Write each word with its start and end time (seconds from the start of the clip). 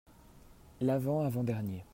L'avant 0.79 1.23
avant-dernier. 1.27 1.85